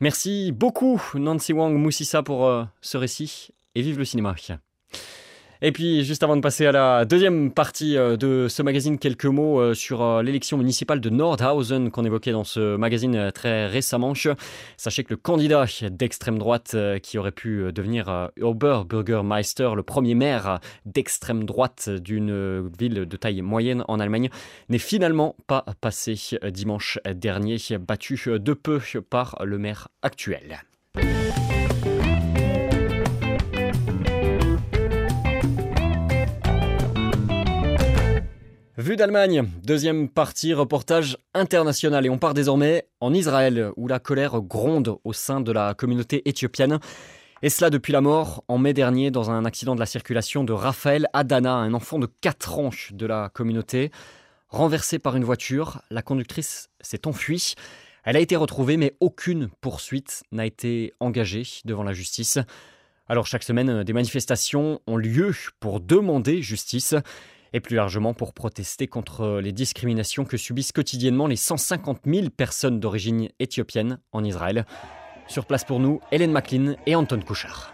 Merci 0.00 0.52
beaucoup 0.52 1.00
Nancy 1.14 1.52
Wang 1.52 1.74
Moussissa 1.74 2.22
pour 2.22 2.46
euh, 2.46 2.64
ce 2.82 2.98
récit 2.98 3.48
et 3.74 3.82
vive 3.82 3.98
le 3.98 4.04
cinéma. 4.04 4.34
Et 5.62 5.72
puis, 5.72 6.04
juste 6.04 6.22
avant 6.22 6.36
de 6.36 6.40
passer 6.40 6.66
à 6.66 6.72
la 6.72 7.04
deuxième 7.04 7.50
partie 7.50 7.96
euh, 7.96 8.16
de 8.16 8.46
ce 8.48 8.62
magazine, 8.62 8.98
quelques 8.98 9.26
mots 9.26 9.60
euh, 9.60 9.74
sur 9.74 10.22
l'élection 10.22 10.58
municipale 10.58 11.00
de 11.00 11.08
Nordhausen 11.08 11.90
qu'on 11.90 12.04
évoquait 12.04 12.32
dans 12.32 12.44
ce 12.44 12.76
magazine 12.76 13.30
très 13.32 13.66
récemment. 13.66 14.12
Sachez 14.76 15.04
que 15.04 15.14
le 15.14 15.16
candidat 15.16 15.66
d'extrême 15.90 16.38
droite 16.38 16.76
qui 17.02 17.18
aurait 17.18 17.32
pu 17.32 17.72
devenir 17.72 18.30
Oberbürgermeister, 18.40 19.70
le 19.74 19.82
premier 19.82 20.14
maire 20.14 20.60
d'extrême 20.84 21.44
droite 21.44 21.88
d'une 21.88 22.68
ville 22.78 23.06
de 23.06 23.16
taille 23.16 23.42
moyenne 23.42 23.84
en 23.88 24.00
Allemagne, 24.00 24.30
n'est 24.68 24.78
finalement 24.78 25.36
pas 25.46 25.64
passé 25.80 26.16
dimanche 26.50 26.98
dernier, 27.14 27.58
battu 27.80 28.20
de 28.26 28.52
peu 28.52 28.80
par 29.10 29.36
le 29.44 29.58
maire 29.58 29.88
actuel. 30.02 30.60
Vue 38.78 38.96
d'Allemagne, 38.96 39.48
deuxième 39.62 40.06
partie, 40.06 40.52
reportage 40.52 41.16
international. 41.32 42.04
Et 42.04 42.10
on 42.10 42.18
part 42.18 42.34
désormais 42.34 42.86
en 43.00 43.14
Israël, 43.14 43.70
où 43.78 43.88
la 43.88 43.98
colère 43.98 44.42
gronde 44.42 44.98
au 45.02 45.14
sein 45.14 45.40
de 45.40 45.50
la 45.50 45.72
communauté 45.72 46.28
éthiopienne. 46.28 46.78
Et 47.40 47.48
cela 47.48 47.70
depuis 47.70 47.94
la 47.94 48.02
mort 48.02 48.44
en 48.48 48.58
mai 48.58 48.74
dernier 48.74 49.10
dans 49.10 49.30
un 49.30 49.46
accident 49.46 49.74
de 49.74 49.80
la 49.80 49.86
circulation 49.86 50.44
de 50.44 50.52
Raphaël 50.52 51.06
Adana, 51.14 51.54
un 51.54 51.72
enfant 51.72 51.98
de 51.98 52.06
4 52.20 52.58
ans 52.58 52.70
de 52.90 53.06
la 53.06 53.30
communauté. 53.30 53.90
Renversé 54.50 54.98
par 54.98 55.16
une 55.16 55.24
voiture, 55.24 55.80
la 55.90 56.02
conductrice 56.02 56.68
s'est 56.82 57.06
enfuie. 57.06 57.54
Elle 58.04 58.18
a 58.18 58.20
été 58.20 58.36
retrouvée, 58.36 58.76
mais 58.76 58.94
aucune 59.00 59.48
poursuite 59.62 60.22
n'a 60.32 60.44
été 60.44 60.92
engagée 61.00 61.44
devant 61.64 61.82
la 61.82 61.94
justice. 61.94 62.38
Alors 63.08 63.26
chaque 63.26 63.42
semaine, 63.42 63.84
des 63.84 63.92
manifestations 63.94 64.82
ont 64.86 64.98
lieu 64.98 65.34
pour 65.60 65.80
demander 65.80 66.42
justice 66.42 66.94
et 67.56 67.60
plus 67.60 67.74
largement 67.74 68.12
pour 68.12 68.34
protester 68.34 68.86
contre 68.86 69.40
les 69.42 69.50
discriminations 69.50 70.26
que 70.26 70.36
subissent 70.36 70.72
quotidiennement 70.72 71.26
les 71.26 71.36
150 71.36 72.00
000 72.04 72.28
personnes 72.28 72.80
d'origine 72.80 73.30
éthiopienne 73.40 73.98
en 74.12 74.22
Israël. 74.22 74.66
Sur 75.26 75.46
place 75.46 75.64
pour 75.64 75.80
nous, 75.80 76.00
Hélène 76.12 76.32
McLean 76.32 76.74
et 76.84 76.94
Anton 76.94 77.18
Kouchard. 77.26 77.72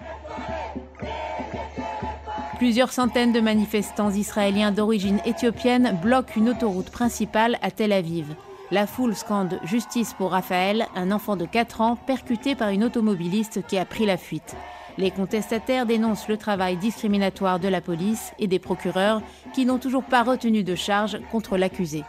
Plusieurs 2.58 2.92
centaines 2.92 3.32
de 3.32 3.40
manifestants 3.40 4.12
israéliens 4.12 4.70
d'origine 4.70 5.20
éthiopienne 5.26 5.98
bloquent 6.00 6.34
une 6.36 6.50
autoroute 6.50 6.90
principale 6.90 7.58
à 7.60 7.72
Tel 7.72 7.90
Aviv. 7.90 8.36
La 8.70 8.86
foule 8.86 9.16
scande 9.16 9.58
justice 9.64 10.14
pour 10.14 10.30
Raphaël, 10.30 10.86
un 10.94 11.10
enfant 11.10 11.34
de 11.34 11.44
4 11.44 11.80
ans 11.80 11.96
percuté 11.96 12.54
par 12.54 12.68
une 12.68 12.84
automobiliste 12.84 13.66
qui 13.66 13.78
a 13.78 13.84
pris 13.84 14.06
la 14.06 14.16
fuite. 14.16 14.54
Les 14.98 15.10
contestataires 15.10 15.86
dénoncent 15.86 16.28
le 16.28 16.36
travail 16.36 16.76
discriminatoire 16.76 17.58
de 17.58 17.68
la 17.68 17.80
police 17.80 18.32
et 18.38 18.46
des 18.46 18.58
procureurs 18.58 19.22
qui 19.54 19.64
n'ont 19.64 19.78
toujours 19.78 20.04
pas 20.04 20.22
retenu 20.22 20.64
de 20.64 20.74
charge 20.74 21.18
contre 21.30 21.56
l'accusé. 21.56 22.04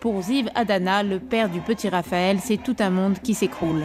Pour 0.00 0.22
Ziv 0.22 0.48
Adana, 0.54 1.02
le 1.02 1.20
père 1.20 1.50
du 1.50 1.60
petit 1.60 1.90
Raphaël, 1.90 2.38
c'est 2.42 2.56
tout 2.56 2.76
un 2.78 2.88
monde 2.88 3.18
qui 3.18 3.34
s'écroule. 3.34 3.84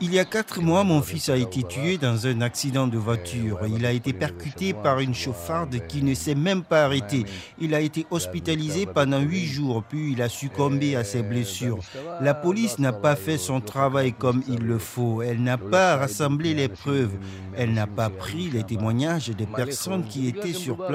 Il 0.00 0.12
y 0.12 0.18
a 0.18 0.24
quatre 0.24 0.60
mois, 0.60 0.84
mon 0.84 1.00
fils 1.00 1.28
a 1.28 1.36
été 1.36 1.62
tué 1.62 1.96
dans 1.96 2.26
un 2.26 2.40
accident 2.40 2.86
de 2.86 2.98
voiture. 2.98 3.60
Il 3.68 3.86
a 3.86 3.92
été 3.92 4.12
percuté 4.12 4.72
par 4.74 5.00
une 5.00 5.14
chauffarde 5.14 5.86
qui 5.86 6.02
ne 6.02 6.14
s'est 6.14 6.34
même 6.34 6.62
pas 6.62 6.84
arrêtée. 6.84 7.24
Il 7.58 7.74
a 7.74 7.80
été 7.80 8.06
hospitalisé 8.10 8.86
pendant 8.86 9.20
huit 9.20 9.46
jours, 9.46 9.82
puis 9.88 10.12
il 10.12 10.22
a 10.22 10.28
succombé 10.28 10.96
à 10.96 11.04
ses 11.04 11.22
blessures. 11.22 11.78
La 12.20 12.34
police 12.34 12.78
n'a 12.78 12.92
pas 12.92 13.16
fait 13.16 13.38
son 13.38 13.60
travail 13.60 14.12
comme 14.12 14.42
il 14.48 14.60
le 14.60 14.78
faut. 14.78 15.22
Elle 15.22 15.42
n'a 15.42 15.58
pas 15.58 15.96
rassemblé 15.96 16.54
les 16.54 16.68
preuves. 16.68 17.12
Elle 17.56 17.72
n'a 17.72 17.86
pas 17.86 18.10
pris 18.10 18.50
les 18.50 18.64
témoignages 18.64 19.30
des 19.30 19.46
personnes 19.46 20.04
qui 20.04 20.28
étaient 20.28 20.52
sur 20.52 20.76
place 20.76 20.91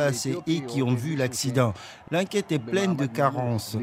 et 0.47 0.61
qui 0.61 0.83
ont 0.83 0.93
vu 0.93 1.15
l'accident. 1.15 1.73
L'enquête 2.11 2.51
est 2.51 2.59
pleine 2.59 2.95
de 2.95 3.05
carences. 3.05 3.77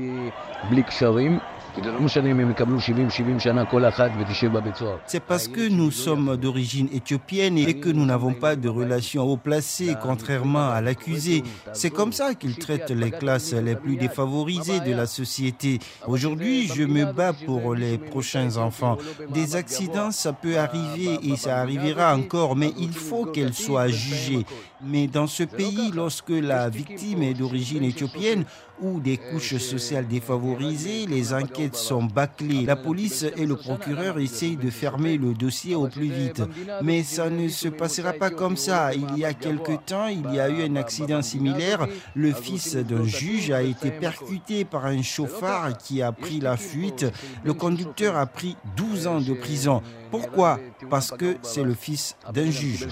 C'est 5.07 5.21
parce 5.21 5.49
que 5.49 5.69
nous 5.69 5.91
sommes 5.91 6.37
d'origine 6.37 6.89
éthiopienne 6.93 7.59
et 7.59 7.81
que 7.81 7.89
nous 7.89 8.05
n'avons 8.05 8.33
pas 8.33 8.55
de 8.55 8.69
relations 8.69 9.25
haut 9.25 9.37
placées, 9.37 9.95
contrairement 10.01 10.71
à 10.71 10.81
l'accusé. 10.81 11.43
C'est 11.73 11.91
comme 11.91 12.13
ça 12.13 12.35
qu'il 12.35 12.57
traite 12.57 12.91
les 12.91 13.11
classes 13.11 13.53
les 13.53 13.75
plus 13.75 13.97
défavorisées 13.97 14.81
de 14.81 14.93
la 14.93 15.07
société. 15.07 15.81
Aujourd'hui, 16.07 16.69
je 16.69 16.85
me 16.85 17.13
bats 17.13 17.33
pour 17.33 17.75
les 17.75 17.99
prochains 17.99 18.57
enfants. 18.57 18.97
Des 19.31 19.57
accidents, 19.57 20.11
ça 20.11 20.33
peut 20.33 20.59
arriver 20.59 21.19
et 21.23 21.37
ça 21.37 21.59
arrivera 21.59 22.15
encore, 22.15 22.57
mais 22.57 22.73
il 22.79 22.93
faut 22.93 23.27
qu'elles 23.27 23.55
soient 23.55 23.89
jugées. 23.89 24.47
Mais 24.87 25.07
dans 25.07 25.27
ce 25.27 25.43
pays, 25.43 25.91
lorsque 25.95 26.31
la 26.31 26.69
victime 26.69 27.23
est 27.23 27.35
d'origine 27.35 27.85
éthiopienne 27.85 28.45
ou 28.81 29.01
des 29.01 29.17
couches 29.17 29.57
sociales 29.57 30.07
défavorisées, 30.07 31.07
les 31.07 31.33
enquêtes 31.33 31.77
sont 31.77 32.03
bâclées. 32.03 32.65
La 32.65 32.77
police 32.77 33.25
et 33.37 33.47
le 33.47 33.57
procureur 33.57 34.19
essayent 34.19 34.57
de 34.57 34.71
fermer 34.71 35.17
le 35.17 35.35
dossier 35.35 35.75
au 35.75 35.89
plus 35.89 36.11
vite. 36.11 36.43
Mais 36.83 37.03
ça 37.03 37.31
ne 37.31 37.49
se 37.49 37.69
passera 37.69 38.13
pas 38.13 38.31
comme 38.31 38.57
ça. 38.57 38.93
Il 38.95 39.19
y 39.19 39.25
a 39.25 39.33
quelque 39.33 39.73
temps, 39.85 40.09
il 40.09 40.35
y 40.35 40.41
a 40.41 40.49
eu 40.49 40.63
un 40.65 40.77
accident 40.77 41.23
similaire. 41.23 41.87
Le 42.15 42.33
fils 42.33 42.77
d'un 42.77 43.05
juge 43.05 43.51
a 43.51 43.63
été 43.63 43.91
percuté 43.91 44.65
par 44.65 44.87
un 44.87 45.03
chauffard 45.03 45.77
qui 45.79 46.03
a 46.03 46.13
pris 46.13 46.41
la 46.41 46.57
fuite. 46.57 47.07
Le 47.45 47.55
conducteur 47.55 48.17
a 48.17 48.27
pris 48.27 48.57
12 48.77 49.07
ans 49.07 49.21
de 49.21 49.35
prison. 49.35 49.83
Pourquoi? 50.11 50.59
Parce 50.91 51.11
que 51.11 51.37
c'est 51.43 51.65
le 51.65 51.75
fils 51.75 52.17
d'un 52.33 52.51
juge. 52.51 52.87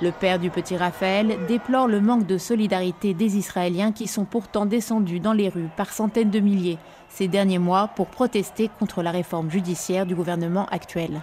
Le 0.00 0.12
père 0.12 0.38
du 0.38 0.48
petit 0.48 0.76
Raphaël 0.76 1.36
déplore 1.48 1.88
le 1.88 2.00
manque 2.00 2.24
de 2.24 2.38
solidarité 2.38 3.14
des 3.14 3.36
Israéliens 3.36 3.90
qui 3.90 4.06
sont 4.06 4.24
pourtant 4.24 4.64
descendus 4.64 5.18
dans 5.18 5.32
les 5.32 5.48
rues 5.48 5.70
par 5.76 5.92
centaines 5.92 6.30
de 6.30 6.38
milliers 6.38 6.78
ces 7.08 7.26
derniers 7.26 7.58
mois 7.58 7.88
pour 7.88 8.06
protester 8.06 8.70
contre 8.78 9.02
la 9.02 9.10
réforme 9.10 9.50
judiciaire 9.50 10.06
du 10.06 10.14
gouvernement 10.14 10.66
actuel. 10.66 11.20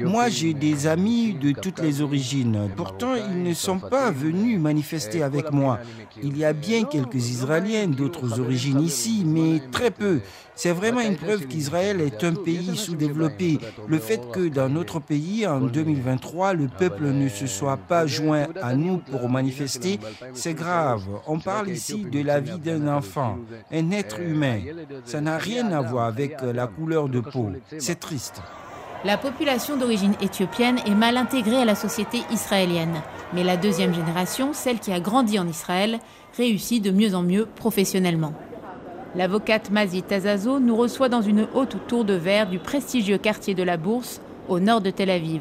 Moi, 0.00 0.28
j'ai 0.28 0.54
des 0.54 0.86
amis 0.86 1.34
de 1.34 1.52
toutes 1.52 1.80
les 1.80 2.00
origines. 2.00 2.70
Pourtant, 2.74 3.14
ils 3.14 3.42
ne 3.42 3.52
sont 3.52 3.78
pas 3.78 4.10
venus 4.10 4.58
manifester 4.58 5.22
avec 5.22 5.52
moi. 5.52 5.78
Il 6.22 6.38
y 6.38 6.44
a 6.44 6.52
bien 6.52 6.84
quelques 6.84 7.30
Israéliens 7.30 7.88
d'autres 7.88 8.40
origines 8.40 8.80
ici, 8.80 9.24
mais 9.26 9.60
très 9.70 9.90
peu. 9.90 10.20
C'est 10.56 10.72
vraiment 10.72 11.00
une 11.00 11.16
preuve 11.16 11.46
qu'Israël 11.46 12.00
est 12.00 12.24
un 12.24 12.34
pays 12.34 12.76
sous-développé. 12.76 13.58
Le 13.86 13.98
fait 13.98 14.20
que 14.32 14.48
dans 14.48 14.70
notre 14.70 15.00
pays, 15.00 15.46
en 15.46 15.60
2023, 15.60 16.54
le 16.54 16.66
peuple 16.66 17.04
ne 17.04 17.28
se 17.28 17.46
soit 17.46 17.76
pas 17.76 18.06
joint 18.06 18.46
à 18.62 18.74
nous 18.74 18.98
pour 18.98 19.28
manifester, 19.28 20.00
c'est 20.32 20.54
grave. 20.54 21.02
On 21.26 21.38
parle 21.38 21.68
ici 21.68 22.06
de 22.10 22.22
la 22.22 22.40
vie 22.40 22.58
d'un 22.58 22.88
enfant, 22.88 23.38
un 23.70 23.90
être 23.90 24.18
humain. 24.18 24.60
Ça 25.04 25.20
n'a 25.20 25.36
rien 25.36 25.70
à 25.72 25.82
voir 25.82 26.06
avec 26.06 26.40
la 26.40 26.66
couleur 26.66 27.08
de 27.08 27.20
peau. 27.20 27.50
C'est 27.78 28.00
triste. 28.00 28.40
La 29.04 29.18
population 29.18 29.76
d'origine 29.76 30.14
éthiopienne 30.22 30.78
est 30.86 30.94
mal 30.94 31.18
intégrée 31.18 31.58
à 31.58 31.64
la 31.66 31.74
société 31.74 32.22
israélienne. 32.32 33.02
Mais 33.34 33.44
la 33.44 33.56
deuxième 33.56 33.94
génération, 33.94 34.52
celle 34.52 34.80
qui 34.80 34.90
a 34.90 35.00
grandi 35.00 35.38
en 35.38 35.46
Israël, 35.46 35.98
réussit 36.36 36.82
de 36.82 36.90
mieux 36.90 37.14
en 37.14 37.22
mieux 37.22 37.46
professionnellement. 37.46 38.32
L'avocate 39.16 39.70
Mazi 39.70 40.02
Tazazo 40.02 40.60
nous 40.60 40.76
reçoit 40.76 41.08
dans 41.08 41.22
une 41.22 41.48
haute 41.54 41.78
tour 41.88 42.04
de 42.04 42.12
verre 42.12 42.50
du 42.50 42.58
prestigieux 42.58 43.16
quartier 43.16 43.54
de 43.54 43.62
la 43.62 43.78
Bourse, 43.78 44.20
au 44.46 44.60
nord 44.60 44.82
de 44.82 44.90
Tel 44.90 45.08
Aviv. 45.08 45.40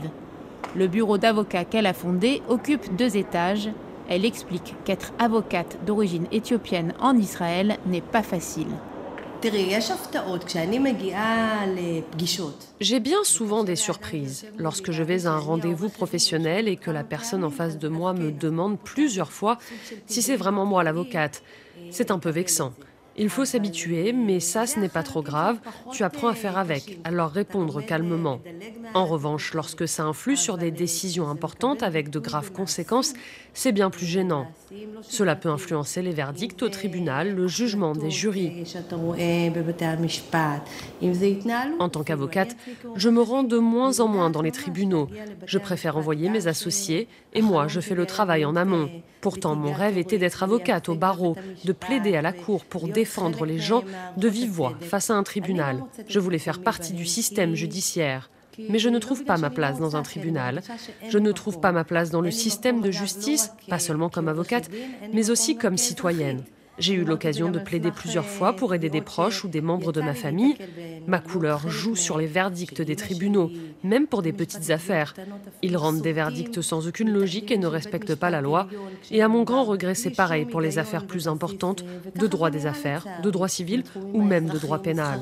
Le 0.78 0.88
bureau 0.88 1.18
d'avocat 1.18 1.66
qu'elle 1.66 1.86
a 1.86 1.94
fondé 1.94 2.42
occupe 2.48 2.96
deux 2.96 3.18
étages. 3.18 3.70
Elle 4.08 4.24
explique 4.24 4.76
qu'être 4.86 5.12
avocate 5.20 5.78
d'origine 5.86 6.26
éthiopienne 6.32 6.94
en 7.02 7.18
Israël 7.18 7.78
n'est 7.86 8.00
pas 8.00 8.24
facile. 8.24 8.70
J'ai 12.80 13.00
bien 13.02 13.24
souvent 13.26 13.64
des 13.66 13.76
surprises 13.76 14.46
lorsque 14.58 14.92
je 14.92 15.04
vais 15.04 15.26
à 15.26 15.32
un 15.32 15.40
rendez-vous 15.40 15.90
professionnel 15.90 16.70
et 16.70 16.78
que 16.78 16.92
la 16.92 17.04
personne 17.04 17.44
en 17.44 17.50
face 17.50 17.78
de 17.78 17.90
moi 17.90 18.14
me 18.14 18.32
demande 18.32 18.80
plusieurs 18.80 19.34
fois 19.34 19.58
si 20.06 20.22
c'est 20.22 20.38
vraiment 20.38 20.66
moi 20.66 20.82
l'avocate. 20.86 21.44
C'est 21.92 22.10
un 22.10 22.20
peu 22.20 22.30
vexant. 22.30 22.72
Il 23.18 23.30
faut 23.30 23.46
s'habituer, 23.46 24.12
mais 24.12 24.40
ça, 24.40 24.68
ce 24.68 24.80
n'est 24.80 24.90
pas 24.90 25.04
trop 25.04 25.22
grave. 25.22 25.58
Tu 25.92 26.04
apprends 26.04 26.28
à 26.28 26.34
faire 26.34 26.58
avec, 26.58 27.00
à 27.04 27.12
leur 27.12 27.32
répondre 27.32 27.82
calmement. 27.82 28.42
En 28.94 29.06
revanche, 29.06 29.54
lorsque 29.54 29.88
ça 29.88 30.04
influe 30.04 30.36
sur 30.36 30.58
des 30.58 30.72
décisions 30.72 31.30
importantes 31.30 31.82
avec 31.82 32.10
de 32.10 32.20
graves 32.20 32.52
conséquences, 32.52 33.14
c'est 33.54 33.72
bien 33.72 33.90
plus 33.90 34.06
gênant. 34.06 34.48
Cela 35.02 35.36
peut 35.36 35.50
influencer 35.50 36.02
les 36.02 36.12
verdicts 36.12 36.62
au 36.62 36.70
tribunal, 36.70 37.34
le 37.34 37.48
jugement 37.48 37.94
des 37.94 38.12
jurys. 38.12 38.66
En 41.80 41.90
tant 41.90 42.04
qu'avocate, 42.04 42.56
je 42.96 43.10
me 43.10 43.22
rends 43.22 43.44
de 43.44 43.58
moins 43.58 44.00
en 44.02 44.08
moins 44.08 44.30
dans 44.30 44.42
les 44.42 44.52
tribunaux. 44.52 45.08
Je 45.46 45.58
préfère 45.58 45.96
envoyer 45.96 46.30
mes 46.30 46.48
associés 46.48 47.08
et 47.34 47.42
moi, 47.42 47.68
je 47.68 47.80
fais 47.80 47.96
le 47.96 48.06
travail 48.06 48.44
en 48.44 48.56
amont. 48.56 48.90
Pourtant, 49.26 49.56
mon 49.56 49.74
rêve 49.74 49.98
était 49.98 50.20
d'être 50.20 50.44
avocate 50.44 50.88
au 50.88 50.94
barreau, 50.94 51.36
de 51.64 51.72
plaider 51.74 52.16
à 52.16 52.22
la 52.22 52.32
cour 52.32 52.64
pour 52.64 52.88
défendre 52.88 53.48
les 53.48 53.58
gens 53.58 53.84
de 54.18 54.28
vive 54.28 54.52
voix 54.52 54.78
face 54.82 55.10
à 55.10 55.16
un 55.16 55.24
tribunal. 55.24 55.84
Je 56.08 56.20
voulais 56.20 56.38
faire 56.38 56.62
partie 56.62 56.94
du 56.94 57.08
système 57.08 57.56
judiciaire. 57.56 58.30
Mais 58.70 58.78
je 58.78 58.88
ne 58.88 59.00
trouve 59.00 59.24
pas 59.24 59.38
ma 59.38 59.50
place 59.50 59.80
dans 59.80 59.96
un 59.96 60.04
tribunal. 60.04 60.62
Je 61.10 61.18
ne 61.18 61.32
trouve 61.32 61.60
pas 61.60 61.72
ma 61.72 61.84
place 61.84 62.12
dans 62.12 62.22
le 62.22 62.30
système 62.30 62.82
de 62.82 62.92
justice, 62.92 63.52
pas 63.68 63.80
seulement 63.80 64.10
comme 64.10 64.28
avocate, 64.28 64.70
mais 65.12 65.32
aussi 65.32 65.58
comme 65.58 65.80
citoyenne. 65.80 66.44
J'ai 66.78 66.94
eu 66.94 67.04
l'occasion 67.04 67.50
de 67.50 67.60
plaider 67.60 67.92
plusieurs 67.92 68.26
fois 68.26 68.54
pour 68.54 68.74
aider 68.74 68.90
des 68.90 69.02
proches 69.02 69.44
ou 69.44 69.48
des 69.48 69.62
membres 69.62 69.92
de 69.94 70.02
ma 70.02 70.14
famille. 70.14 70.56
Ma 71.08 71.20
couleur 71.20 71.70
joue 71.70 71.96
sur 71.96 72.18
les 72.18 72.26
verdicts 72.26 72.82
des 72.82 72.96
tribunaux, 72.96 73.50
même 73.84 74.08
pour 74.08 74.22
des 74.22 74.34
petites 74.34 74.70
affaires. 74.72 75.14
Ils 75.62 75.78
rendent 75.78 76.02
des 76.02 76.14
verdicts 76.14 76.62
sans 76.62 76.88
aucune 76.88 77.12
logique 77.12 77.52
et 77.52 77.58
ne 77.58 77.68
respectent 77.68 78.16
pas 78.16 78.30
la 78.30 78.42
loi. 78.42 78.68
Et 79.12 79.22
à 79.22 79.28
mon 79.28 79.44
grand 79.44 79.64
regret, 79.64 79.96
c'est 79.96 80.12
pareil 80.16 80.46
pour 80.46 80.62
les 80.62 80.78
affaires 80.78 81.06
plus 81.06 81.28
importantes, 81.28 81.86
de 82.16 82.28
droit 82.28 82.50
des 82.50 82.66
affaires, 82.66 83.06
de 83.24 83.30
droit 83.30 83.48
civil 83.48 83.84
ou 84.14 84.22
même 84.22 84.48
de 84.50 84.58
droit 84.58 84.80
pénal. 84.80 85.22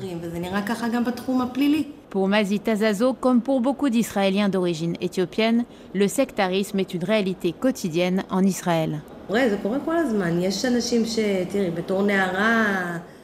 Pour 2.10 2.28
Mazi 2.28 2.60
Tazazo, 2.60 3.12
comme 3.12 3.40
pour 3.40 3.60
beaucoup 3.60 3.88
d'Israéliens 3.88 4.48
d'origine 4.48 4.96
éthiopienne, 5.00 5.64
le 5.94 6.08
sectarisme 6.08 6.78
est 6.78 6.94
une 6.94 7.04
réalité 7.04 7.52
quotidienne 7.52 8.24
en 8.30 8.44
Israël. 8.44 9.00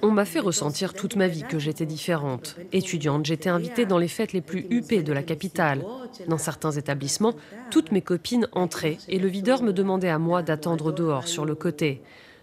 On 0.03 0.11
m'a 0.11 0.25
fait 0.25 0.41
ressentir 0.41 0.95
toute 0.95 1.17
ma 1.17 1.29
vie 1.29 1.43
que 1.43 1.59
j'étais 1.59 1.85
différente. 1.85 2.57
Étudiante, 2.73 3.27
j'étais 3.27 3.51
invitée 3.51 3.85
dans 3.85 3.99
les 3.99 4.09
fêtes 4.09 4.33
les 4.33 4.41
plus 4.41 4.67
huppées 4.71 5.03
de 5.03 5.13
la 5.13 5.23
capitale. 5.23 5.85
Dans 6.27 6.39
certains 6.39 6.71
établissements, 6.73 7.35
toutes 7.71 7.93
mes 7.93 8.01
copines 8.01 8.49
entraient 8.53 8.97
et 9.09 9.19
le 9.19 9.29
videur 9.29 9.63
me 9.63 9.73
demandait 9.73 10.09
à 10.09 10.19
moi 10.19 10.43
d'attendre 10.43 10.91
dehors 10.91 11.29
sur 11.29 11.45
le 11.45 11.55
côté. 11.55 12.01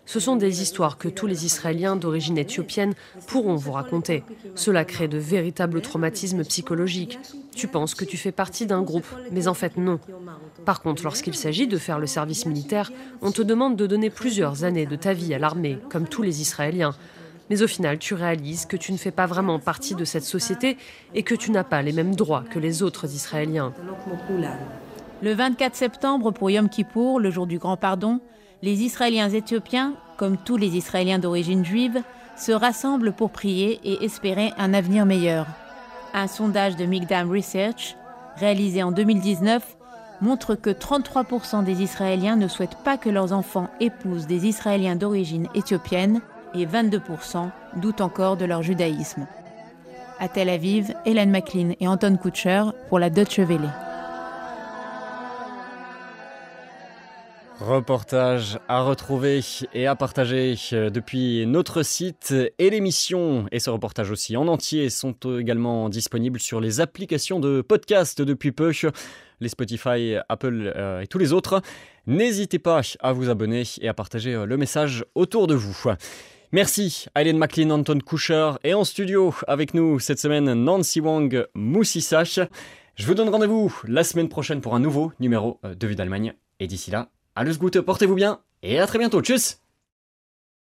Ce 0.08 0.22
sont 0.22 0.38
des 0.38 0.62
histoires 0.62 0.98
que 0.98 1.10
tous 1.10 1.28
les 1.28 1.46
Israéliens 1.46 1.98
d'origine 1.98 2.38
éthiopienne 2.38 2.94
pourront 3.28 3.58
vous 3.58 3.74
raconter. 3.74 4.24
Cela 4.56 4.86
crée 4.86 5.10
de 5.10 5.18
véritables 5.18 5.82
traumatismes 5.82 6.46
psychologiques. 6.46 7.20
Tu 7.54 7.68
penses 7.68 7.94
que 7.94 8.06
tu 8.06 8.16
fais 8.16 8.32
partie 8.32 8.66
d'un 8.66 8.82
groupe, 8.82 9.06
mais 9.34 9.50
en 9.50 9.54
fait 9.54 9.76
non. 9.76 10.00
Par 10.64 10.82
contre, 10.82 11.04
lorsqu'il 11.04 11.36
s'agit 11.36 11.68
de 11.68 11.78
faire 11.78 12.00
le 12.00 12.08
service 12.08 12.46
militaire, 12.46 12.90
on 13.22 13.32
te 13.32 13.42
demande 13.42 13.76
de 13.76 13.86
donner 13.86 14.10
plusieurs 14.10 14.64
années 14.64 14.86
de 14.86 14.96
ta 14.96 15.12
vie 15.12 15.34
à 15.34 15.40
l'armée, 15.40 15.78
comme 15.90 16.08
tous 16.08 16.22
les 16.22 16.40
Israéliens. 16.40 16.96
Mais 17.50 17.62
au 17.62 17.68
final, 17.68 18.00
tu 18.00 18.14
réalises 18.14 18.66
que 18.66 18.78
tu 18.78 18.94
ne 18.94 18.98
fais 18.98 19.12
pas 19.12 19.26
vraiment 19.26 19.60
partie 19.60 19.96
de 19.96 20.06
cette 20.06 20.24
société 20.24 20.78
et 21.16 21.24
que 21.24 21.36
tu 21.36 21.52
n'as 21.52 21.66
pas 21.66 21.82
les 21.82 21.92
mêmes 21.92 22.16
droits 22.16 22.46
que 22.50 22.60
les 22.60 22.82
autres 22.82 23.14
Israéliens. 23.14 23.74
Le 25.22 25.34
24 25.34 25.76
septembre, 25.76 26.32
pour 26.32 26.50
Yom 26.50 26.70
Kippour, 26.70 27.20
le 27.20 27.30
jour 27.30 27.46
du 27.46 27.58
grand 27.58 27.76
pardon, 27.76 28.22
les 28.62 28.84
Israéliens 28.84 29.30
éthiopiens, 29.30 29.94
comme 30.18 30.38
tous 30.38 30.58
les 30.58 30.76
Israéliens 30.76 31.20
d'origine 31.20 31.64
juive, 31.64 32.02
se 32.36 32.52
rassemblent 32.52 33.14
pour 33.14 33.32
prier 33.32 33.80
et 33.84 34.04
espérer 34.04 34.52
un 34.58 34.74
avenir 34.74 35.06
meilleur. 35.06 35.48
Un 36.14 36.28
sondage 36.28 36.76
de 36.76 36.86
Migdam 36.86 37.32
Research, 37.32 37.96
réalisé 38.38 38.84
en 38.84 38.92
2019, 38.92 39.78
montre 40.22 40.56
que 40.56 40.70
33% 40.70 41.64
des 41.64 41.84
Israéliens 41.84 42.36
ne 42.36 42.48
souhaitent 42.48 42.84
pas 42.84 42.98
que 42.98 43.10
leurs 43.10 43.34
enfants 43.34 43.70
épousent 43.80 44.28
des 44.28 44.48
Israéliens 44.48 44.96
d'origine 44.96 45.48
éthiopienne 45.54 46.22
et 46.56 46.66
22% 46.66 47.50
doutent 47.76 48.02
encore 48.02 48.38
de 48.38 48.46
leur 48.46 48.64
judaïsme. 48.64 49.28
À 50.20 50.28
Tel 50.28 50.50
Aviv, 50.50 50.94
Hélène 51.06 51.30
McLean 51.30 51.74
et 51.80 51.88
Anton 51.88 52.18
Kutcher 52.18 52.64
pour 52.90 52.98
la 52.98 53.12
Deutsche 53.12 53.40
Welle. 53.40 53.72
Reportage 57.60 58.60
à 58.68 58.82
retrouver 58.82 59.42
et 59.74 59.88
à 59.88 59.96
partager 59.96 60.54
euh, 60.74 60.92
depuis 60.92 61.44
notre 61.48 61.82
site 61.82 62.32
et 62.60 62.70
l'émission 62.70 63.48
et 63.52 63.60
ce 63.60 63.72
reportage 63.72 64.12
aussi 64.12 64.38
en 64.38 64.48
entier 64.48 64.92
sont 64.92 65.16
également 65.40 65.90
disponibles 65.90 66.40
sur 66.40 66.62
les 66.62 66.82
applications 66.82 67.40
de 67.40 67.62
podcast 67.62 68.22
depuis 68.22 68.52
peu, 68.52 68.72
les 69.40 69.50
Spotify, 69.50 70.18
Apple 70.30 70.72
euh, 70.76 71.02
et 71.02 71.08
tous 71.08 71.18
les 71.18 71.34
autres. 71.34 71.64
N'hésitez 72.06 72.60
pas 72.60 72.82
à 73.00 73.12
vous 73.12 73.28
abonner 73.28 73.64
et 73.82 73.88
à 73.88 73.94
partager 73.96 74.36
euh, 74.36 74.46
le 74.46 74.56
message 74.56 75.04
autour 75.16 75.48
de 75.48 75.56
vous. 75.56 75.76
Merci 76.52 77.08
à 77.16 77.24
McLean, 77.24 77.72
Anton 77.72 77.98
Coucher 78.06 78.52
et 78.64 78.76
en 78.76 78.84
studio 78.84 79.34
avec 79.48 79.74
nous 79.74 79.98
cette 79.98 80.20
semaine 80.20 80.54
Nancy 80.54 81.02
Wang 81.02 81.48
Moussissach. 81.56 82.40
Je 82.94 83.08
vous 83.08 83.16
donne 83.16 83.30
rendez-vous 83.30 83.74
la 83.86 84.04
semaine 84.04 84.30
prochaine 84.30 84.62
pour 84.62 84.76
un 84.76 84.80
nouveau 84.80 85.12
numéro 85.20 85.60
de 85.64 85.88
Vue 85.88 85.96
d'Allemagne 85.96 86.36
et 86.60 86.68
d'ici 86.68 86.92
là, 86.92 87.10
Alles 87.40 87.60
Gute, 87.60 87.82
portez-vous 87.82 88.16
bien 88.16 88.40
et 88.64 88.80
à 88.80 88.88
très 88.88 88.98
bientôt. 88.98 89.22
Tchuss 89.22 89.62